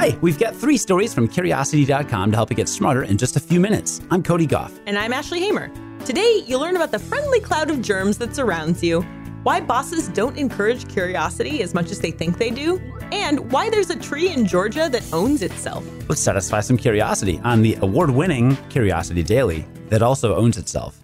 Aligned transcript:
Hi, 0.00 0.16
we've 0.22 0.38
got 0.38 0.56
three 0.56 0.78
stories 0.78 1.12
from 1.12 1.28
Curiosity.com 1.28 2.30
to 2.30 2.34
help 2.34 2.48
you 2.48 2.56
get 2.56 2.70
smarter 2.70 3.02
in 3.02 3.18
just 3.18 3.36
a 3.36 3.40
few 3.40 3.60
minutes. 3.60 4.00
I'm 4.10 4.22
Cody 4.22 4.46
Gough. 4.46 4.72
And 4.86 4.96
I'm 4.96 5.12
Ashley 5.12 5.40
Hamer. 5.40 5.70
Today, 6.06 6.42
you'll 6.46 6.60
learn 6.60 6.74
about 6.74 6.90
the 6.90 6.98
friendly 6.98 7.38
cloud 7.38 7.68
of 7.68 7.82
germs 7.82 8.16
that 8.16 8.34
surrounds 8.34 8.82
you, 8.82 9.02
why 9.42 9.60
bosses 9.60 10.08
don't 10.08 10.38
encourage 10.38 10.88
curiosity 10.88 11.62
as 11.62 11.74
much 11.74 11.90
as 11.90 12.00
they 12.00 12.10
think 12.10 12.38
they 12.38 12.48
do, 12.48 12.80
and 13.12 13.52
why 13.52 13.68
there's 13.68 13.90
a 13.90 13.98
tree 13.98 14.30
in 14.30 14.46
Georgia 14.46 14.88
that 14.88 15.04
owns 15.12 15.42
itself. 15.42 15.86
Let's 16.08 16.22
satisfy 16.22 16.60
some 16.60 16.78
curiosity 16.78 17.38
on 17.44 17.60
the 17.60 17.76
award 17.82 18.10
winning 18.10 18.56
Curiosity 18.70 19.22
Daily 19.22 19.66
that 19.90 20.00
also 20.00 20.34
owns 20.34 20.56
itself. 20.56 20.98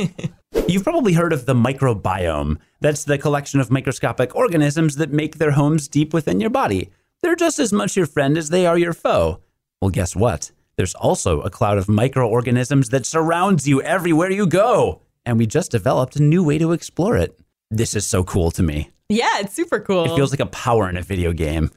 You've 0.68 0.84
probably 0.84 1.12
heard 1.12 1.34
of 1.34 1.44
the 1.44 1.54
microbiome. 1.54 2.56
That's 2.80 3.04
the 3.04 3.18
collection 3.18 3.60
of 3.60 3.70
microscopic 3.70 4.34
organisms 4.34 4.96
that 4.96 5.12
make 5.12 5.36
their 5.36 5.50
homes 5.50 5.86
deep 5.86 6.14
within 6.14 6.40
your 6.40 6.48
body. 6.48 6.92
They're 7.22 7.36
just 7.36 7.60
as 7.60 7.72
much 7.72 7.96
your 7.96 8.06
friend 8.06 8.36
as 8.36 8.48
they 8.48 8.66
are 8.66 8.76
your 8.76 8.92
foe. 8.92 9.40
Well, 9.80 9.90
guess 9.90 10.16
what? 10.16 10.50
There's 10.76 10.94
also 10.94 11.40
a 11.42 11.50
cloud 11.50 11.78
of 11.78 11.88
microorganisms 11.88 12.88
that 12.88 13.06
surrounds 13.06 13.68
you 13.68 13.80
everywhere 13.80 14.30
you 14.30 14.44
go. 14.46 15.02
And 15.24 15.38
we 15.38 15.46
just 15.46 15.70
developed 15.70 16.16
a 16.16 16.22
new 16.22 16.42
way 16.42 16.58
to 16.58 16.72
explore 16.72 17.16
it. 17.16 17.38
This 17.70 17.94
is 17.94 18.04
so 18.04 18.24
cool 18.24 18.50
to 18.50 18.62
me. 18.62 18.90
Yeah, 19.08 19.38
it's 19.38 19.54
super 19.54 19.78
cool. 19.78 20.04
It 20.04 20.16
feels 20.16 20.32
like 20.32 20.40
a 20.40 20.46
power 20.46 20.88
in 20.88 20.96
a 20.96 21.02
video 21.02 21.32
game 21.32 21.70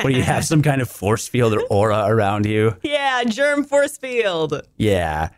where 0.00 0.10
you 0.10 0.22
have 0.22 0.44
some 0.44 0.60
kind 0.60 0.82
of 0.82 0.90
force 0.90 1.28
field 1.28 1.52
or 1.52 1.62
aura 1.70 2.06
around 2.06 2.46
you. 2.46 2.76
yeah, 2.82 3.22
germ 3.24 3.62
force 3.64 3.96
field. 3.96 4.60
Yeah. 4.76 5.28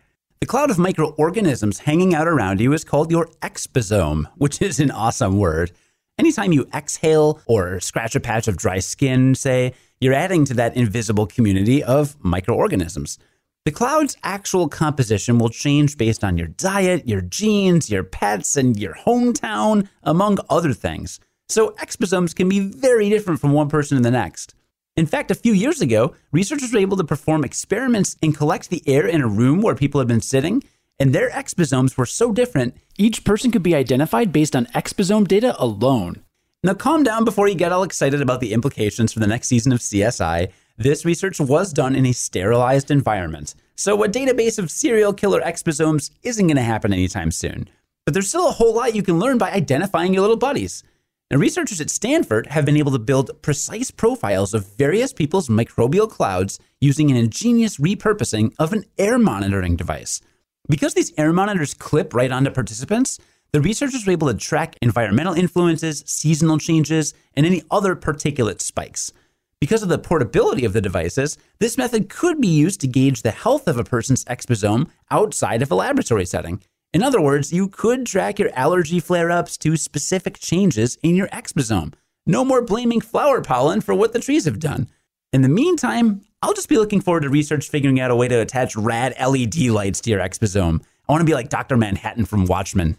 The 0.40 0.46
cloud 0.46 0.70
of 0.70 0.78
microorganisms 0.78 1.80
hanging 1.80 2.14
out 2.14 2.26
around 2.26 2.60
you 2.60 2.72
is 2.72 2.84
called 2.84 3.10
your 3.10 3.26
exposome, 3.42 4.26
which 4.36 4.62
is 4.62 4.80
an 4.80 4.90
awesome 4.90 5.38
word. 5.38 5.72
Anytime 6.18 6.52
you 6.52 6.68
exhale 6.74 7.40
or 7.46 7.80
scratch 7.80 8.14
a 8.14 8.20
patch 8.20 8.46
of 8.46 8.56
dry 8.56 8.80
skin, 8.80 9.34
say, 9.34 9.72
you're 10.00 10.14
adding 10.14 10.44
to 10.46 10.54
that 10.54 10.76
invisible 10.76 11.26
community 11.26 11.82
of 11.82 12.16
microorganisms. 12.22 13.18
The 13.64 13.70
cloud's 13.70 14.16
actual 14.24 14.68
composition 14.68 15.38
will 15.38 15.48
change 15.48 15.96
based 15.96 16.24
on 16.24 16.36
your 16.36 16.48
diet, 16.48 17.08
your 17.08 17.20
genes, 17.20 17.88
your 17.88 18.02
pets, 18.02 18.56
and 18.56 18.76
your 18.76 18.94
hometown, 18.94 19.88
among 20.02 20.38
other 20.50 20.72
things. 20.72 21.20
So 21.48 21.74
exposomes 21.80 22.34
can 22.34 22.48
be 22.48 22.58
very 22.58 23.08
different 23.08 23.40
from 23.40 23.52
one 23.52 23.68
person 23.68 23.96
to 23.96 24.02
the 24.02 24.10
next. 24.10 24.54
In 24.96 25.06
fact, 25.06 25.30
a 25.30 25.36
few 25.36 25.52
years 25.52 25.80
ago, 25.80 26.14
researchers 26.32 26.72
were 26.72 26.80
able 26.80 26.96
to 26.96 27.04
perform 27.04 27.44
experiments 27.44 28.16
and 28.22 28.36
collect 28.36 28.68
the 28.68 28.82
air 28.86 29.06
in 29.06 29.22
a 29.22 29.28
room 29.28 29.62
where 29.62 29.74
people 29.74 30.00
had 30.00 30.08
been 30.08 30.20
sitting, 30.20 30.62
and 31.02 31.12
their 31.12 31.30
exposomes 31.30 31.96
were 31.96 32.06
so 32.06 32.30
different, 32.30 32.76
each 32.96 33.24
person 33.24 33.50
could 33.50 33.64
be 33.64 33.74
identified 33.74 34.32
based 34.32 34.54
on 34.54 34.66
exposome 34.66 35.26
data 35.26 35.52
alone. 35.58 36.22
Now, 36.62 36.74
calm 36.74 37.02
down 37.02 37.24
before 37.24 37.48
you 37.48 37.56
get 37.56 37.72
all 37.72 37.82
excited 37.82 38.22
about 38.22 38.38
the 38.38 38.52
implications 38.52 39.12
for 39.12 39.18
the 39.18 39.26
next 39.26 39.48
season 39.48 39.72
of 39.72 39.80
CSI. 39.80 40.52
This 40.78 41.04
research 41.04 41.40
was 41.40 41.72
done 41.72 41.96
in 41.96 42.06
a 42.06 42.12
sterilized 42.12 42.92
environment, 42.92 43.56
so 43.74 44.04
a 44.04 44.08
database 44.08 44.60
of 44.60 44.70
serial 44.70 45.12
killer 45.12 45.40
exposomes 45.40 46.12
isn't 46.22 46.46
going 46.46 46.54
to 46.56 46.62
happen 46.62 46.92
anytime 46.92 47.32
soon. 47.32 47.68
But 48.04 48.14
there's 48.14 48.28
still 48.28 48.46
a 48.46 48.52
whole 48.52 48.72
lot 48.72 48.94
you 48.94 49.02
can 49.02 49.18
learn 49.18 49.38
by 49.38 49.50
identifying 49.50 50.14
your 50.14 50.22
little 50.22 50.36
buddies. 50.36 50.84
And 51.32 51.40
researchers 51.40 51.80
at 51.80 51.90
Stanford 51.90 52.46
have 52.46 52.64
been 52.64 52.76
able 52.76 52.92
to 52.92 53.00
build 53.00 53.42
precise 53.42 53.90
profiles 53.90 54.54
of 54.54 54.76
various 54.76 55.12
people's 55.12 55.48
microbial 55.48 56.08
clouds 56.08 56.60
using 56.80 57.10
an 57.10 57.16
ingenious 57.16 57.78
repurposing 57.78 58.54
of 58.60 58.72
an 58.72 58.84
air 58.98 59.18
monitoring 59.18 59.74
device. 59.74 60.20
Because 60.68 60.94
these 60.94 61.12
air 61.18 61.32
monitors 61.32 61.74
clip 61.74 62.14
right 62.14 62.30
onto 62.30 62.50
participants, 62.50 63.18
the 63.52 63.60
researchers 63.60 64.06
were 64.06 64.12
able 64.12 64.28
to 64.28 64.34
track 64.34 64.76
environmental 64.80 65.34
influences, 65.34 66.02
seasonal 66.06 66.58
changes, 66.58 67.12
and 67.34 67.44
any 67.44 67.62
other 67.70 67.94
particulate 67.94 68.60
spikes. 68.60 69.12
Because 69.60 69.82
of 69.82 69.88
the 69.88 69.98
portability 69.98 70.64
of 70.64 70.72
the 70.72 70.80
devices, 70.80 71.36
this 71.60 71.78
method 71.78 72.08
could 72.08 72.40
be 72.40 72.48
used 72.48 72.80
to 72.80 72.88
gauge 72.88 73.22
the 73.22 73.30
health 73.30 73.68
of 73.68 73.78
a 73.78 73.84
person's 73.84 74.24
exposome 74.24 74.88
outside 75.10 75.62
of 75.62 75.70
a 75.70 75.74
laboratory 75.74 76.24
setting. 76.24 76.62
In 76.92 77.02
other 77.02 77.20
words, 77.20 77.52
you 77.52 77.68
could 77.68 78.06
track 78.06 78.38
your 78.38 78.50
allergy 78.54 79.00
flare 79.00 79.30
ups 79.30 79.56
to 79.58 79.76
specific 79.76 80.38
changes 80.38 80.96
in 81.02 81.14
your 81.14 81.28
exposome. 81.28 81.94
No 82.26 82.44
more 82.44 82.62
blaming 82.62 83.00
flower 83.00 83.40
pollen 83.40 83.80
for 83.80 83.94
what 83.94 84.12
the 84.12 84.18
trees 84.18 84.44
have 84.46 84.58
done. 84.58 84.88
In 85.32 85.42
the 85.42 85.48
meantime, 85.48 86.22
I'll 86.42 86.54
just 86.54 86.68
be 86.68 86.76
looking 86.76 87.00
forward 87.00 87.22
to 87.22 87.28
research 87.28 87.68
figuring 87.68 88.00
out 88.00 88.10
a 88.10 88.16
way 88.16 88.26
to 88.26 88.40
attach 88.40 88.74
rad 88.74 89.14
LED 89.20 89.56
lights 89.66 90.00
to 90.00 90.10
your 90.10 90.18
exposome. 90.18 90.82
I 91.08 91.12
want 91.12 91.20
to 91.20 91.24
be 91.24 91.34
like 91.34 91.48
Dr. 91.48 91.76
Manhattan 91.76 92.24
from 92.24 92.46
Watchmen. 92.46 92.96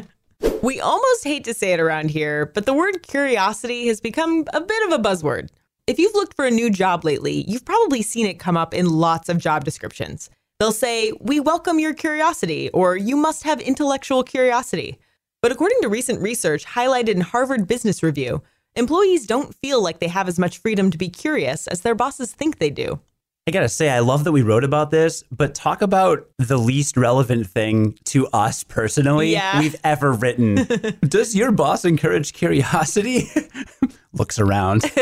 we 0.62 0.80
almost 0.80 1.24
hate 1.24 1.44
to 1.44 1.52
say 1.52 1.74
it 1.74 1.80
around 1.80 2.10
here, 2.10 2.46
but 2.46 2.64
the 2.64 2.72
word 2.72 3.02
curiosity 3.02 3.88
has 3.88 4.00
become 4.00 4.44
a 4.54 4.62
bit 4.62 4.86
of 4.86 4.98
a 4.98 5.02
buzzword. 5.02 5.50
If 5.86 5.98
you've 5.98 6.14
looked 6.14 6.34
for 6.34 6.46
a 6.46 6.50
new 6.50 6.70
job 6.70 7.04
lately, 7.04 7.44
you've 7.46 7.66
probably 7.66 8.00
seen 8.00 8.26
it 8.26 8.38
come 8.38 8.56
up 8.56 8.72
in 8.72 8.88
lots 8.88 9.28
of 9.28 9.36
job 9.36 9.64
descriptions. 9.64 10.30
They'll 10.58 10.72
say, 10.72 11.12
We 11.20 11.40
welcome 11.40 11.78
your 11.78 11.92
curiosity, 11.94 12.70
or 12.70 12.96
you 12.96 13.16
must 13.16 13.42
have 13.42 13.60
intellectual 13.60 14.22
curiosity. 14.22 14.98
But 15.42 15.52
according 15.52 15.78
to 15.82 15.88
recent 15.88 16.22
research 16.22 16.64
highlighted 16.64 17.10
in 17.10 17.20
Harvard 17.20 17.68
Business 17.68 18.02
Review, 18.02 18.42
employees 18.78 19.26
don't 19.26 19.54
feel 19.56 19.82
like 19.82 19.98
they 19.98 20.08
have 20.08 20.28
as 20.28 20.38
much 20.38 20.58
freedom 20.58 20.90
to 20.90 20.98
be 20.98 21.08
curious 21.08 21.66
as 21.66 21.80
their 21.82 21.94
bosses 21.94 22.32
think 22.32 22.58
they 22.58 22.70
do. 22.70 23.00
I 23.46 23.50
gotta 23.50 23.68
say, 23.70 23.88
I 23.88 24.00
love 24.00 24.24
that 24.24 24.32
we 24.32 24.42
wrote 24.42 24.62
about 24.62 24.90
this, 24.90 25.24
but 25.32 25.54
talk 25.54 25.80
about 25.80 26.28
the 26.36 26.58
least 26.58 26.98
relevant 26.98 27.46
thing 27.46 27.98
to 28.04 28.26
us 28.28 28.62
personally 28.62 29.32
yeah. 29.32 29.58
we've 29.58 29.76
ever 29.84 30.12
written. 30.12 30.68
Does 31.00 31.34
your 31.34 31.50
boss 31.50 31.86
encourage 31.86 32.34
curiosity? 32.34 33.30
Looks 34.12 34.38
around. 34.38 34.84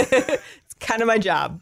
It's 0.67 0.85
kind 0.85 1.01
of 1.01 1.07
my 1.07 1.17
job. 1.17 1.61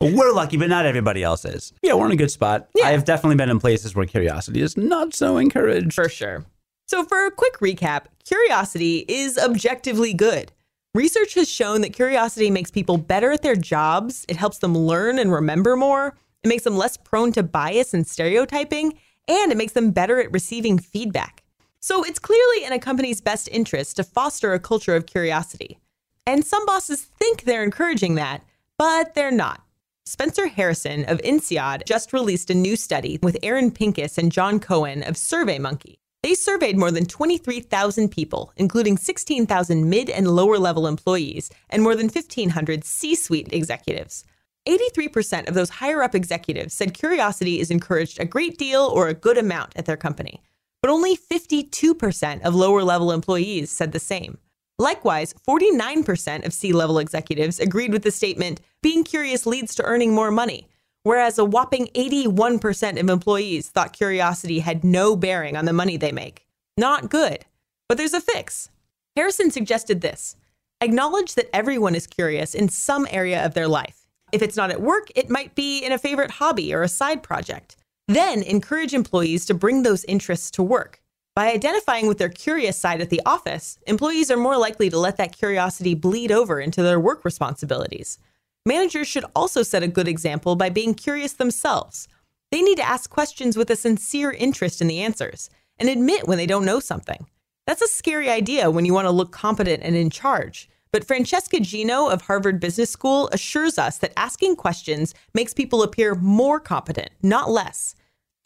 we're 0.00 0.32
lucky, 0.32 0.56
but 0.56 0.68
not 0.68 0.84
everybody 0.84 1.22
else 1.22 1.44
is. 1.44 1.72
Yeah, 1.80 1.94
we're 1.94 2.06
in 2.06 2.12
a 2.12 2.16
good 2.16 2.30
spot. 2.30 2.68
Yeah. 2.74 2.86
I 2.86 2.90
have 2.90 3.04
definitely 3.04 3.36
been 3.36 3.50
in 3.50 3.60
places 3.60 3.94
where 3.94 4.04
curiosity 4.04 4.60
is 4.60 4.76
not 4.76 5.14
so 5.14 5.38
encouraged. 5.38 5.94
For 5.94 6.08
sure. 6.08 6.44
So, 6.86 7.04
for 7.04 7.24
a 7.24 7.30
quick 7.30 7.60
recap, 7.60 8.06
curiosity 8.24 9.04
is 9.08 9.38
objectively 9.38 10.12
good. 10.12 10.52
Research 10.94 11.34
has 11.34 11.50
shown 11.50 11.80
that 11.80 11.92
curiosity 11.92 12.52
makes 12.52 12.70
people 12.70 12.98
better 12.98 13.32
at 13.32 13.42
their 13.42 13.56
jobs, 13.56 14.24
it 14.28 14.36
helps 14.36 14.58
them 14.58 14.78
learn 14.78 15.18
and 15.18 15.32
remember 15.32 15.74
more, 15.74 16.16
it 16.44 16.48
makes 16.48 16.62
them 16.62 16.76
less 16.76 16.96
prone 16.96 17.32
to 17.32 17.42
bias 17.42 17.92
and 17.94 18.06
stereotyping, 18.06 18.96
and 19.26 19.50
it 19.50 19.58
makes 19.58 19.72
them 19.72 19.90
better 19.90 20.20
at 20.20 20.30
receiving 20.30 20.78
feedback. 20.78 21.42
So, 21.80 22.04
it's 22.04 22.20
clearly 22.20 22.64
in 22.64 22.72
a 22.72 22.78
company's 22.78 23.20
best 23.20 23.48
interest 23.48 23.96
to 23.96 24.04
foster 24.04 24.52
a 24.52 24.60
culture 24.60 24.94
of 24.94 25.06
curiosity. 25.06 25.80
And 26.26 26.44
some 26.44 26.64
bosses 26.64 27.02
think 27.02 27.42
they're 27.42 27.64
encouraging 27.64 28.14
that, 28.14 28.44
but 28.78 29.14
they're 29.14 29.32
not. 29.32 29.64
Spencer 30.06 30.46
Harrison 30.46 31.04
of 31.06 31.20
INSEAD 31.24 31.86
just 31.86 32.12
released 32.12 32.50
a 32.50 32.54
new 32.54 32.76
study 32.76 33.18
with 33.20 33.36
Aaron 33.42 33.72
Pincus 33.72 34.16
and 34.16 34.30
John 34.30 34.60
Cohen 34.60 35.02
of 35.02 35.16
SurveyMonkey. 35.16 35.96
They 36.24 36.34
surveyed 36.34 36.78
more 36.78 36.90
than 36.90 37.04
23,000 37.04 38.08
people, 38.08 38.50
including 38.56 38.96
16,000 38.96 39.90
mid 39.90 40.08
and 40.08 40.26
lower 40.26 40.58
level 40.58 40.86
employees 40.86 41.50
and 41.68 41.82
more 41.82 41.94
than 41.94 42.08
1,500 42.08 42.82
C 42.82 43.14
suite 43.14 43.52
executives. 43.52 44.24
83% 44.66 45.46
of 45.46 45.52
those 45.52 45.68
higher 45.68 46.02
up 46.02 46.14
executives 46.14 46.72
said 46.72 46.94
curiosity 46.94 47.60
is 47.60 47.70
encouraged 47.70 48.18
a 48.18 48.24
great 48.24 48.56
deal 48.56 48.84
or 48.84 49.08
a 49.08 49.12
good 49.12 49.36
amount 49.36 49.74
at 49.76 49.84
their 49.84 49.98
company. 49.98 50.42
But 50.80 50.90
only 50.90 51.14
52% 51.14 52.40
of 52.40 52.54
lower 52.54 52.82
level 52.82 53.12
employees 53.12 53.70
said 53.70 53.92
the 53.92 54.00
same. 54.00 54.38
Likewise, 54.78 55.34
49% 55.46 56.46
of 56.46 56.54
C 56.54 56.72
level 56.72 56.98
executives 57.00 57.60
agreed 57.60 57.92
with 57.92 58.02
the 58.02 58.10
statement 58.10 58.62
being 58.80 59.04
curious 59.04 59.44
leads 59.44 59.74
to 59.74 59.84
earning 59.84 60.14
more 60.14 60.30
money, 60.30 60.68
whereas 61.04 61.38
a 61.38 61.44
whopping 61.44 61.86
81% 61.94 63.00
of 63.00 63.08
employees 63.08 63.68
thought 63.68 63.92
curiosity 63.92 64.58
had 64.58 64.82
no 64.82 65.14
bearing 65.14 65.56
on 65.56 65.64
the 65.64 65.72
money 65.72 65.96
they 65.96 66.10
make. 66.12 66.44
Not 66.76 67.08
good. 67.08 67.44
But 67.88 67.98
there's 67.98 68.14
a 68.14 68.20
fix. 68.20 68.70
Harrison 69.14 69.52
suggested 69.52 70.00
this 70.00 70.34
acknowledge 70.80 71.34
that 71.34 71.48
everyone 71.54 71.94
is 71.94 72.06
curious 72.06 72.54
in 72.54 72.68
some 72.68 73.06
area 73.10 73.44
of 73.46 73.54
their 73.54 73.68
life. 73.68 74.06
If 74.32 74.42
it's 74.42 74.56
not 74.56 74.70
at 74.70 74.82
work, 74.82 75.08
it 75.14 75.30
might 75.30 75.54
be 75.54 75.78
in 75.78 75.92
a 75.92 75.98
favorite 75.98 76.32
hobby 76.32 76.74
or 76.74 76.82
a 76.82 76.88
side 76.88 77.22
project. 77.22 77.76
Then 78.08 78.42
encourage 78.42 78.92
employees 78.92 79.46
to 79.46 79.54
bring 79.54 79.82
those 79.82 80.04
interests 80.04 80.50
to 80.52 80.62
work. 80.62 81.00
By 81.34 81.52
identifying 81.52 82.06
with 82.06 82.18
their 82.18 82.28
curious 82.28 82.76
side 82.76 83.00
at 83.00 83.10
the 83.10 83.22
office, 83.24 83.78
employees 83.86 84.30
are 84.30 84.36
more 84.36 84.56
likely 84.56 84.90
to 84.90 84.98
let 84.98 85.16
that 85.16 85.36
curiosity 85.36 85.94
bleed 85.94 86.30
over 86.30 86.60
into 86.60 86.82
their 86.82 87.00
work 87.00 87.24
responsibilities. 87.24 88.18
Managers 88.66 89.06
should 89.06 89.26
also 89.36 89.62
set 89.62 89.82
a 89.82 89.88
good 89.88 90.08
example 90.08 90.56
by 90.56 90.70
being 90.70 90.94
curious 90.94 91.34
themselves. 91.34 92.08
They 92.50 92.62
need 92.62 92.76
to 92.76 92.88
ask 92.88 93.10
questions 93.10 93.56
with 93.56 93.68
a 93.68 93.76
sincere 93.76 94.30
interest 94.30 94.80
in 94.80 94.86
the 94.86 95.00
answers 95.00 95.50
and 95.78 95.88
admit 95.88 96.26
when 96.26 96.38
they 96.38 96.46
don't 96.46 96.64
know 96.64 96.80
something. 96.80 97.26
That's 97.66 97.82
a 97.82 97.88
scary 97.88 98.30
idea 98.30 98.70
when 98.70 98.86
you 98.86 98.94
want 98.94 99.06
to 99.06 99.10
look 99.10 99.32
competent 99.32 99.82
and 99.82 99.94
in 99.94 100.08
charge. 100.08 100.68
But 100.92 101.06
Francesca 101.06 101.60
Gino 101.60 102.08
of 102.08 102.22
Harvard 102.22 102.58
Business 102.60 102.90
School 102.90 103.28
assures 103.32 103.78
us 103.78 103.98
that 103.98 104.12
asking 104.16 104.56
questions 104.56 105.12
makes 105.34 105.52
people 105.52 105.82
appear 105.82 106.14
more 106.14 106.60
competent, 106.60 107.10
not 107.22 107.50
less. 107.50 107.94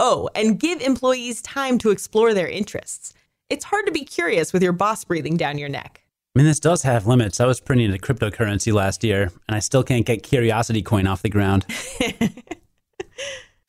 Oh, 0.01 0.31
and 0.35 0.59
give 0.59 0.81
employees 0.81 1.43
time 1.43 1.79
to 1.79 1.91
explore 1.91 2.35
their 2.35 2.49
interests. 2.49 3.13
It's 3.51 3.67
hard 3.67 3.87
to 3.87 3.93
be 3.93 4.05
curious 4.05 4.53
with 4.53 4.63
your 4.63 4.73
boss 4.73 5.05
breathing 5.05 5.37
down 5.37 5.59
your 5.59 5.69
neck. 5.69 6.03
I 6.39 6.41
mean, 6.41 6.47
this 6.47 6.61
does 6.61 6.85
have 6.85 7.09
limits. 7.09 7.41
I 7.41 7.47
was 7.47 7.59
printing 7.59 7.87
into 7.87 7.99
cryptocurrency 7.99 8.73
last 8.73 9.03
year, 9.03 9.33
and 9.49 9.57
I 9.57 9.59
still 9.59 9.83
can't 9.83 10.07
get 10.07 10.23
Curiosity 10.23 10.83
Coin 10.83 11.09
off 11.09 11.21
the 11.21 11.29
ground. 11.29 11.67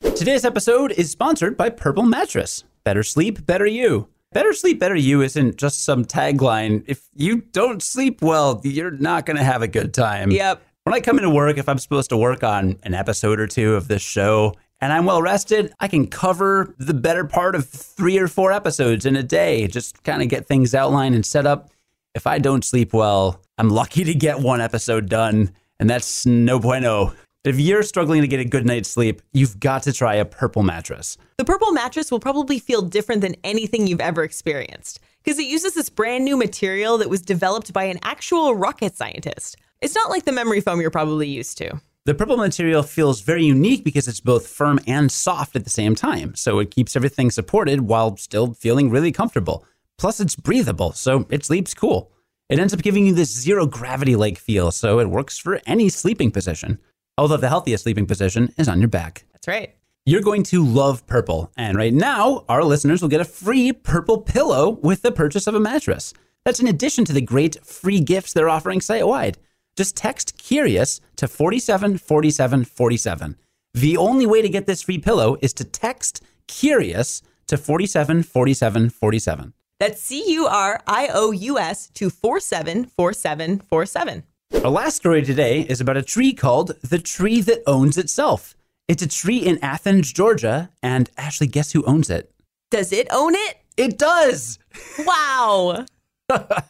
Today's 0.00 0.44
episode 0.44 0.92
is 0.92 1.10
sponsored 1.10 1.56
by 1.56 1.70
Purple 1.70 2.04
Mattress. 2.04 2.62
Better 2.84 3.02
sleep, 3.02 3.44
better 3.44 3.66
you. 3.66 4.06
Better 4.30 4.52
sleep, 4.52 4.78
better 4.78 4.94
you 4.94 5.20
isn't 5.20 5.56
just 5.56 5.82
some 5.82 6.04
tagline. 6.04 6.84
If 6.86 7.08
you 7.16 7.38
don't 7.40 7.82
sleep 7.82 8.22
well, 8.22 8.60
you're 8.62 8.92
not 8.92 9.26
going 9.26 9.36
to 9.36 9.42
have 9.42 9.62
a 9.62 9.68
good 9.68 9.92
time. 9.92 10.30
Yep. 10.30 10.62
When 10.84 10.94
I 10.94 11.00
come 11.00 11.18
into 11.18 11.30
work, 11.30 11.58
if 11.58 11.68
I'm 11.68 11.78
supposed 11.78 12.10
to 12.10 12.16
work 12.16 12.44
on 12.44 12.78
an 12.84 12.94
episode 12.94 13.40
or 13.40 13.48
two 13.48 13.74
of 13.74 13.88
this 13.88 14.00
show 14.00 14.54
and 14.80 14.92
I'm 14.92 15.06
well 15.06 15.22
rested, 15.22 15.72
I 15.80 15.88
can 15.88 16.06
cover 16.06 16.76
the 16.78 16.94
better 16.94 17.24
part 17.24 17.56
of 17.56 17.68
three 17.68 18.16
or 18.18 18.28
four 18.28 18.52
episodes 18.52 19.06
in 19.06 19.16
a 19.16 19.24
day, 19.24 19.66
just 19.66 20.04
kind 20.04 20.22
of 20.22 20.28
get 20.28 20.46
things 20.46 20.72
outlined 20.72 21.16
and 21.16 21.26
set 21.26 21.46
up. 21.46 21.68
If 22.12 22.26
I 22.26 22.40
don't 22.40 22.64
sleep 22.64 22.92
well, 22.92 23.40
I'm 23.56 23.70
lucky 23.70 24.02
to 24.02 24.14
get 24.14 24.40
one 24.40 24.60
episode 24.60 25.08
done, 25.08 25.52
and 25.78 25.88
that's 25.88 26.26
no 26.26 26.58
bueno. 26.58 27.14
If 27.44 27.60
you're 27.60 27.84
struggling 27.84 28.20
to 28.22 28.26
get 28.26 28.40
a 28.40 28.44
good 28.44 28.66
night's 28.66 28.88
sleep, 28.88 29.22
you've 29.32 29.60
got 29.60 29.84
to 29.84 29.92
try 29.92 30.16
a 30.16 30.24
purple 30.24 30.64
mattress. 30.64 31.16
The 31.38 31.44
purple 31.44 31.70
mattress 31.70 32.10
will 32.10 32.18
probably 32.18 32.58
feel 32.58 32.82
different 32.82 33.20
than 33.20 33.36
anything 33.44 33.86
you've 33.86 34.00
ever 34.00 34.24
experienced 34.24 34.98
because 35.22 35.38
it 35.38 35.46
uses 35.46 35.74
this 35.74 35.88
brand 35.88 36.24
new 36.24 36.36
material 36.36 36.98
that 36.98 37.08
was 37.08 37.22
developed 37.22 37.72
by 37.72 37.84
an 37.84 38.00
actual 38.02 38.56
rocket 38.56 38.96
scientist. 38.96 39.56
It's 39.80 39.94
not 39.94 40.10
like 40.10 40.24
the 40.24 40.32
memory 40.32 40.60
foam 40.60 40.80
you're 40.80 40.90
probably 40.90 41.28
used 41.28 41.58
to. 41.58 41.80
The 42.06 42.14
purple 42.14 42.38
material 42.38 42.82
feels 42.82 43.20
very 43.20 43.44
unique 43.44 43.84
because 43.84 44.08
it's 44.08 44.20
both 44.20 44.48
firm 44.48 44.80
and 44.86 45.12
soft 45.12 45.54
at 45.54 45.62
the 45.62 45.70
same 45.70 45.94
time, 45.94 46.34
so 46.34 46.58
it 46.58 46.72
keeps 46.72 46.96
everything 46.96 47.30
supported 47.30 47.82
while 47.82 48.16
still 48.16 48.52
feeling 48.52 48.90
really 48.90 49.12
comfortable. 49.12 49.64
Plus, 50.00 50.18
it's 50.18 50.34
breathable, 50.34 50.90
so 50.92 51.26
it 51.28 51.44
sleeps 51.44 51.74
cool. 51.74 52.10
It 52.48 52.58
ends 52.58 52.72
up 52.72 52.80
giving 52.80 53.06
you 53.06 53.14
this 53.14 53.30
zero 53.30 53.66
gravity 53.66 54.16
like 54.16 54.38
feel, 54.38 54.70
so 54.70 54.98
it 54.98 55.10
works 55.10 55.36
for 55.36 55.60
any 55.66 55.90
sleeping 55.90 56.30
position. 56.30 56.78
Although 57.18 57.36
the 57.36 57.50
healthiest 57.50 57.82
sleeping 57.82 58.06
position 58.06 58.50
is 58.56 58.66
on 58.66 58.80
your 58.80 58.88
back. 58.88 59.26
That's 59.32 59.46
right. 59.46 59.76
You're 60.06 60.22
going 60.22 60.44
to 60.44 60.64
love 60.64 61.06
purple, 61.06 61.52
and 61.54 61.76
right 61.76 61.92
now, 61.92 62.46
our 62.48 62.64
listeners 62.64 63.02
will 63.02 63.10
get 63.10 63.20
a 63.20 63.26
free 63.26 63.74
purple 63.74 64.22
pillow 64.22 64.70
with 64.70 65.02
the 65.02 65.12
purchase 65.12 65.46
of 65.46 65.54
a 65.54 65.60
mattress. 65.60 66.14
That's 66.46 66.60
in 66.60 66.68
addition 66.68 67.04
to 67.04 67.12
the 67.12 67.20
great 67.20 67.62
free 67.62 68.00
gifts 68.00 68.32
they're 68.32 68.48
offering 68.48 68.80
site 68.80 69.06
wide. 69.06 69.36
Just 69.76 69.98
text 69.98 70.38
Curious 70.38 71.02
to 71.16 71.28
474747. 71.28 73.36
The 73.74 73.98
only 73.98 74.24
way 74.24 74.40
to 74.40 74.48
get 74.48 74.64
this 74.64 74.80
free 74.80 74.96
pillow 74.96 75.36
is 75.42 75.52
to 75.52 75.64
text 75.64 76.24
Curious 76.46 77.20
to 77.48 77.58
474747. 77.58 79.52
That's 79.80 80.00
C 80.00 80.22
U 80.34 80.46
R 80.46 80.80
I 80.86 81.08
O 81.12 81.32
U 81.32 81.58
S 81.58 81.88
to 81.94 82.08
474747. 82.10 84.22
Our 84.62 84.70
last 84.70 84.96
story 84.96 85.22
today 85.22 85.62
is 85.62 85.80
about 85.80 85.96
a 85.96 86.02
tree 86.02 86.34
called 86.34 86.78
the 86.82 86.98
tree 86.98 87.40
that 87.40 87.62
owns 87.66 87.96
itself. 87.96 88.54
It's 88.88 89.02
a 89.02 89.08
tree 89.08 89.38
in 89.38 89.58
Athens, 89.64 90.12
Georgia, 90.12 90.68
and 90.82 91.08
Ashley, 91.16 91.46
guess 91.46 91.72
who 91.72 91.82
owns 91.86 92.10
it? 92.10 92.30
Does 92.70 92.92
it 92.92 93.06
own 93.10 93.34
it? 93.34 93.56
It 93.76 93.98
does! 93.98 94.58
Wow. 95.06 95.86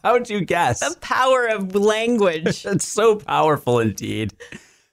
How'd 0.05 0.31
you 0.31 0.43
guess? 0.43 0.79
The 0.81 0.97
power 1.01 1.49
of 1.49 1.75
language. 1.75 2.65
It's 2.67 2.87
so 2.87 3.17
powerful 3.17 3.81
indeed. 3.81 4.33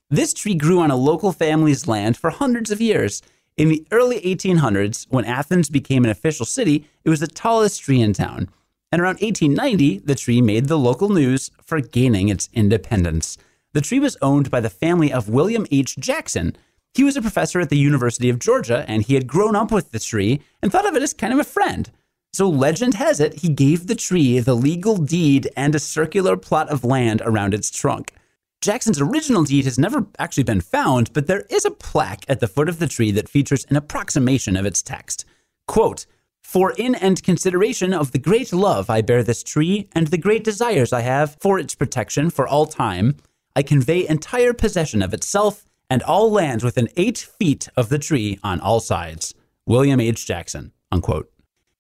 This 0.09 0.33
tree 0.33 0.55
grew 0.55 0.79
on 0.79 0.89
a 0.89 0.95
local 0.95 1.31
family's 1.31 1.87
land 1.87 2.17
for 2.17 2.31
hundreds 2.31 2.71
of 2.71 2.81
years. 2.81 3.21
In 3.57 3.69
the 3.69 3.88
early 3.92 4.21
1800s, 4.21 5.07
when 5.09 5.25
Athens 5.25 5.68
became 5.71 6.04
an 6.04 6.12
official 6.12 6.45
city, 6.45 6.88
it 7.04 7.09
was 7.09 7.21
the 7.21 7.27
tallest 7.27 7.81
tree 7.81 8.00
in 8.00 8.13
town. 8.13 8.50
And 8.92 9.01
around 9.01 9.19
1890, 9.19 10.00
the 10.06 10.13
tree 10.13 10.42
made 10.44 10.68
the 10.68 10.77
local 10.77 11.09
news 11.09 11.50
for 11.63 11.81
gaining 11.81 12.30
its 12.30 12.50
independence. 12.54 13.36
The 13.74 13.81
tree 13.81 14.00
was 14.00 14.15
owned 14.21 14.51
by 14.51 14.59
the 14.59 14.69
family 14.69 15.12
of 15.12 15.27
William 15.27 15.65
H. 15.71 15.98
Jackson. 15.98 16.56
He 16.94 17.04
was 17.04 17.18
a 17.18 17.21
professor 17.21 17.59
at 17.59 17.69
the 17.69 17.80
University 17.80 18.30
of 18.30 18.38
Georgia, 18.38 18.86
and 18.88 19.01
he 19.01 19.15
had 19.15 19.25
grown 19.25 19.56
up 19.56 19.71
with 19.71 19.92
the 19.92 20.00
tree 20.00 20.39
and 20.62 20.71
thought 20.71 20.88
of 20.88 20.95
it 20.95 21.01
as 21.01 21.13
kind 21.13 21.33
of 21.33 21.39
a 21.39 21.44
friend. 21.44 21.89
So 22.33 22.48
legend 22.48 22.94
has 22.94 23.19
it 23.19 23.42
he 23.42 23.50
gave 23.50 23.88
the 23.88 23.95
tree 23.95 24.38
the 24.39 24.56
legal 24.56 24.98
deed 24.98 25.50
and 25.57 25.74
a 25.74 25.80
circular 25.80 26.38
plot 26.38 26.69
of 26.69 26.83
land 26.83 27.24
around 27.25 27.56
its 27.56 27.71
trunk. 27.71 28.13
Jackson's 28.62 29.00
original 29.00 29.44
deed 29.44 29.65
has 29.65 29.77
never 29.77 30.07
actually 30.18 30.44
been 30.44 30.62
found, 30.62 31.13
but 31.13 31.27
there 31.27 31.45
is 31.50 31.63
a 31.63 31.71
plaque 31.71 32.25
at 32.27 32.39
the 32.39 32.48
foot 32.48 32.68
of 32.68 32.80
the 32.80 32.88
tree 32.88 33.12
that 33.12 33.30
features 33.30 33.65
an 33.69 33.75
approximation 33.75 34.56
of 34.57 34.65
its 34.65 34.81
text. 34.81 35.25
Quote, 35.68 36.06
For 36.42 36.71
in 36.71 36.95
and 36.95 37.21
consideration 37.21 37.94
of 37.94 38.12
the 38.12 38.19
great 38.19 38.51
love 38.51 38.89
I 38.89 39.01
bear 39.01 39.21
this 39.21 39.44
tree 39.44 39.88
and 39.94 40.07
the 40.07 40.18
great 40.18 40.44
desires 40.44 40.92
I 40.92 41.01
have 41.01 41.38
for 41.39 41.59
its 41.59 41.75
protection 41.75 42.30
for 42.30 42.48
all 42.48 42.65
time, 42.65 43.18
I 43.56 43.62
convey 43.62 44.07
entire 44.07 44.54
possession 44.54 45.01
of 45.01 45.13
itself 45.13 45.65
and 45.89 46.01
all 46.04 46.31
lands 46.31 46.63
within 46.63 46.89
eight 46.98 47.18
feet 47.18 47.69
of 47.77 47.89
the 47.89 48.00
tree 48.00 48.39
on 48.44 48.59
all 48.59 48.80
sides. 48.80 49.33
William 49.65 50.00
H. 50.00 50.25
Jackson. 50.25 50.71
Unquote. 50.92 51.31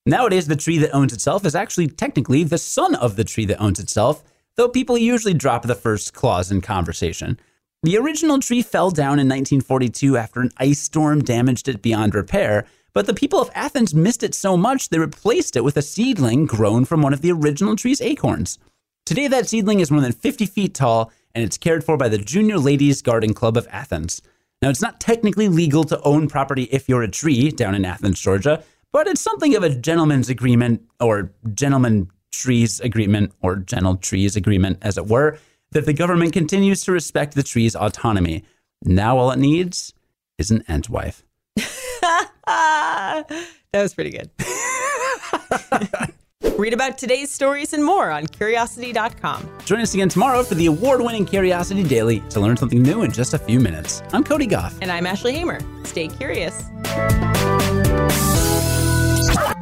Nowadays, 0.05 0.47
the 0.47 0.55
tree 0.55 0.77
that 0.77 0.95
owns 0.95 1.11
itself 1.11 1.45
is 1.45 1.55
actually 1.55 1.87
technically 1.87 2.43
the 2.43 2.57
son 2.57 2.95
of 2.95 3.15
the 3.15 3.23
tree 3.23 3.45
that 3.45 3.61
owns 3.61 3.79
itself, 3.79 4.23
though 4.57 4.67
people 4.67 4.97
usually 4.97 5.33
drop 5.33 5.63
the 5.63 5.75
first 5.75 6.13
clause 6.13 6.51
in 6.51 6.61
conversation. 6.61 7.39
The 7.83 7.97
original 7.97 8.39
tree 8.39 8.63
fell 8.63 8.89
down 8.89 9.19
in 9.19 9.29
1942 9.29 10.17
after 10.17 10.41
an 10.41 10.51
ice 10.57 10.79
storm 10.79 11.23
damaged 11.23 11.67
it 11.67 11.83
beyond 11.83 12.15
repair, 12.15 12.65
but 12.91 13.05
the 13.05 13.13
people 13.13 13.39
of 13.39 13.51
Athens 13.53 13.93
missed 13.93 14.23
it 14.23 14.33
so 14.33 14.57
much 14.57 14.89
they 14.89 14.97
replaced 14.97 15.55
it 15.55 15.63
with 15.63 15.77
a 15.77 15.83
seedling 15.83 16.47
grown 16.47 16.85
from 16.85 17.03
one 17.03 17.13
of 17.13 17.21
the 17.21 17.31
original 17.31 17.75
tree's 17.75 18.01
acorns. 18.01 18.57
Today, 19.05 19.27
that 19.27 19.47
seedling 19.47 19.79
is 19.79 19.91
more 19.91 20.01
than 20.01 20.11
50 20.11 20.47
feet 20.47 20.73
tall 20.73 21.11
and 21.35 21.45
it's 21.45 21.57
cared 21.57 21.83
for 21.83 21.95
by 21.95 22.09
the 22.09 22.17
Junior 22.17 22.57
Ladies 22.57 23.03
Garden 23.03 23.35
Club 23.35 23.55
of 23.57 23.67
Athens. 23.69 24.23
Now, 24.61 24.69
it's 24.69 24.81
not 24.81 24.99
technically 24.99 25.47
legal 25.47 25.83
to 25.83 26.01
own 26.01 26.27
property 26.27 26.63
if 26.71 26.89
you're 26.89 27.03
a 27.03 27.07
tree 27.07 27.51
down 27.51 27.75
in 27.75 27.85
Athens, 27.85 28.19
Georgia, 28.19 28.63
but 28.91 29.05
it's 29.05 29.21
something 29.21 29.55
of 29.55 29.61
a 29.61 29.69
gentleman's 29.69 30.29
agreement 30.29 30.81
or 30.99 31.31
gentleman 31.53 32.09
trees 32.31 32.79
agreement 32.79 33.33
or 33.41 33.55
general 33.55 33.95
trees 33.95 34.35
agreement, 34.35 34.77
as 34.81 34.97
it 34.97 35.07
were, 35.07 35.37
that 35.71 35.85
the 35.85 35.93
government 35.93 36.33
continues 36.33 36.83
to 36.83 36.91
respect 36.91 37.35
the 37.35 37.43
tree's 37.43 37.75
autonomy. 37.75 38.43
Now, 38.83 39.17
all 39.17 39.31
it 39.31 39.39
needs 39.39 39.93
is 40.37 40.51
an 40.51 40.63
entwife. 40.67 41.23
that 42.45 43.25
was 43.73 43.93
pretty 43.93 44.11
good. 44.11 44.29
Read 46.57 46.73
about 46.73 46.97
today's 46.97 47.31
stories 47.31 47.73
and 47.73 47.83
more 47.83 48.09
on 48.09 48.25
curiosity.com. 48.27 49.49
Join 49.65 49.79
us 49.79 49.93
again 49.93 50.09
tomorrow 50.09 50.43
for 50.43 50.55
the 50.55 50.67
award 50.67 51.01
winning 51.01 51.25
Curiosity 51.25 51.83
Daily 51.83 52.19
to 52.29 52.39
learn 52.39 52.57
something 52.57 52.81
new 52.81 53.03
in 53.03 53.11
just 53.11 53.33
a 53.33 53.37
few 53.37 53.59
minutes. 53.59 54.01
I'm 54.13 54.23
Cody 54.23 54.47
Gough. 54.47 54.77
And 54.81 54.91
I'm 54.91 55.05
Ashley 55.05 55.33
Hamer. 55.33 55.59
Stay 55.83 56.07
curious. 56.07 56.63